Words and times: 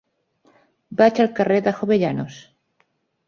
Vaig 1.01 1.19
al 1.25 1.29
carrer 1.39 1.59
de 1.67 1.73
Jovellanos. 1.81 2.39